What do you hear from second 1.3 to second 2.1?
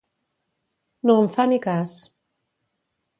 fa ni cas.